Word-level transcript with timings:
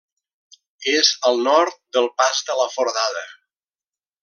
És 0.93 1.11
al 1.31 1.37
nord 1.49 1.77
del 1.99 2.09
Pas 2.23 2.41
de 2.49 2.57
la 2.63 2.67
Foradada. 2.79 3.23